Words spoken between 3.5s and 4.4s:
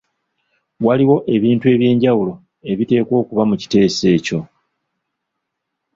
kiteeso ekyo.